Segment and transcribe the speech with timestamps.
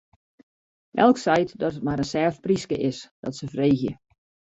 [1.03, 3.93] Elk seit dat it mar in sêft pryske is, dat se freegje.